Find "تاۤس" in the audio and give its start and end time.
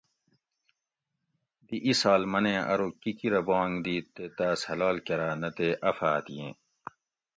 4.37-4.61